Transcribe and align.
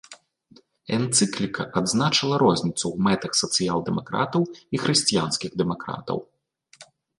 Энцыкліка 0.95 1.63
адзначыла 1.81 2.35
розніцу 2.45 2.81
ў 2.81 2.97
мэтах 3.09 3.31
сацыял-дэмакратаў 3.41 4.41
і 4.77 4.83
хрысціянскіх 4.87 5.51
дэмакратаў. 5.63 6.17